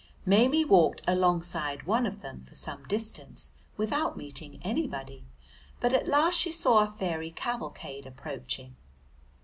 [0.25, 5.27] Maimie walked alongside one of them for some distance without meeting anybody,
[5.79, 8.77] but at last she saw a fairy cavalcade approaching.